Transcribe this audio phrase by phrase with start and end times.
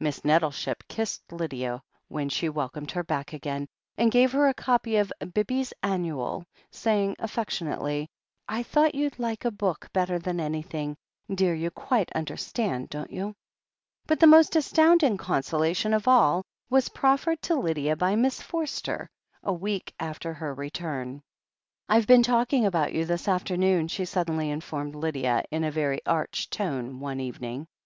[0.00, 4.96] Miss Nettleship kissed Lydia when she welcomed her back again, and gave her a copy
[4.96, 8.08] of Bibby's Annual, saying affectionately:
[8.48, 10.96] "I thought you'd like a book better than anything,
[11.28, 13.34] dear— ^you quite understand, don't you?"
[14.06, 19.10] But the most astotmding consolation of all was prof fered to Lydia by Miss Forster,
[19.42, 21.20] a week after her return.
[21.90, 26.48] "Fve been talking about you this afternoon," she suddenly informed Lydia in a very arch
[26.48, 27.66] tone one evening.